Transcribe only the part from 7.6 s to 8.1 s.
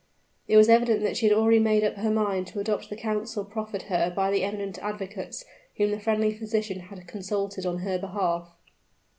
on her